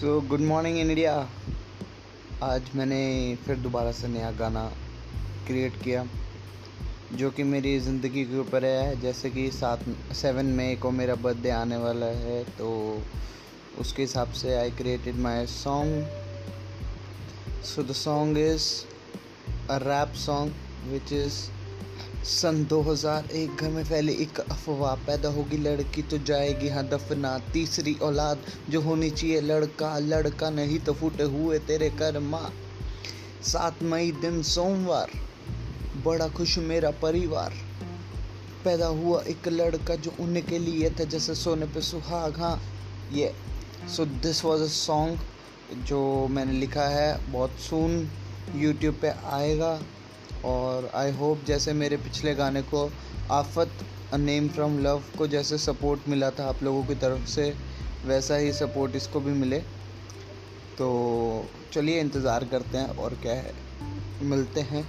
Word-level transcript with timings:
So 0.00 0.20
good 0.30 0.40
morning 0.40 0.76
India 0.78 1.12
आज 2.42 2.68
मैंने 2.76 2.98
फिर 3.46 3.56
दोबारा 3.58 3.92
से 3.92 4.08
नया 4.08 4.30
गाना 4.38 4.62
क्रिएट 5.46 5.80
किया, 5.82 6.04
जो 7.14 7.30
कि 7.30 7.42
मेरी 7.42 7.78
ज़िंदगी 7.80 8.24
के 8.24 8.38
ऊपर 8.38 8.64
है। 8.64 9.00
जैसे 9.00 9.30
कि 9.30 9.50
सात 9.52 9.80
सेवन 10.16 10.52
मई 10.56 10.76
को 10.82 10.90
मेरा 10.90 11.14
बर्थडे 11.24 11.50
आने 11.50 11.76
वाला 11.76 12.06
है 12.20 12.42
तो 12.58 12.68
उसके 13.80 14.02
हिसाब 14.02 14.32
से 14.42 14.54
I 14.58 14.70
created 14.78 15.16
my 15.26 15.46
song 15.48 15.90
so 17.66 17.82
the 17.82 17.92
song 18.04 18.38
is 18.38 18.70
a 19.70 19.78
rap 19.84 20.14
song 20.26 20.90
which 20.92 21.12
is 21.12 21.40
सन 22.24 22.64
2001 22.64 23.60
घर 23.60 23.68
में 23.68 23.84
फैली 23.84 24.12
एक 24.12 24.38
अफवाह 24.40 24.94
पैदा 25.06 25.28
होगी। 25.28 25.56
लड़की 25.56 26.02
तो 26.02 26.18
जाएगी 26.18 26.68
हाँ 26.68 26.82
दफना 26.88 27.38
तीसरी 27.52 27.94
औलाद 28.02 28.38
जो 28.70 28.80
होनी 28.80 29.10
चाहिए, 29.10 29.40
लड़का 29.40 29.98
लड़का 29.98 30.50
नहीं 30.50 30.78
तो 30.78 30.92
फूटे 30.92 31.22
हुए 31.24 31.58
तेरे 31.58 31.90
कर 31.90 32.18
माँ 32.18 32.50
सात 33.42 33.82
मई 33.82 34.10
दिन 34.12 34.42
सोमवार, 34.42 35.10
बड़ा 36.04 36.28
खुश 36.28 36.58
मेरा 36.58 36.90
परिवार। 37.02 37.52
पैदा 38.64 38.86
हुआ 38.86 39.22
एक 39.22 39.48
लड़का 39.48 39.94
जो 39.96 40.12
उनके 40.20 40.58
लिए 40.58 40.90
था, 40.90 41.04
जैसे 41.04 41.34
सोने 41.34 41.66
पे 41.66 41.80
सुहाग। 41.80 42.38
हाँ 42.40 42.60
ये 43.12 43.32
so 43.96 44.04
this 44.04 44.44
was 44.44 44.62
a 44.62 44.66
song 44.66 45.84
जो 45.86 46.26
मैंने 46.30 46.52
लिखा 46.52 46.88
है, 46.88 47.32
बहुत 47.32 47.50
सून 47.60 48.10
यूट्यूब 48.56 48.98
पे 49.02 49.08
आएगा। 49.08 49.78
और 50.44 50.90
आई 50.94 51.10
होप 51.10 51.44
जैसे 51.44 51.72
मेरे 51.72 51.96
पिछले 51.96 52.34
गाने 52.34 52.62
को 52.62 52.90
आफत 53.30 53.84
नेम 54.14 54.48
फ्रॉम 54.48 54.78
लव 54.78 55.02
को 55.18 55.26
जैसे 55.26 55.58
सपोर्ट 55.58 56.08
मिला 56.08 56.30
था 56.30 56.48
आप 56.48 56.62
लोगों 56.62 56.84
की 56.84 56.94
तरफ़ 56.94 57.26
से, 57.26 57.54
वैसा 58.04 58.36
ही 58.36 58.52
सपोर्ट 58.52 58.96
इसको 58.96 59.20
भी 59.20 59.32
मिले। 59.32 59.58
तो 60.78 61.48
चलिए 61.72 62.00
इंतज़ार 62.00 62.44
करते 62.44 62.78
हैं 62.78 62.96
और 62.96 63.14
क्या 63.14 63.34
है, 63.34 63.52
मिलते 64.22 64.60
हैं। 64.60 64.86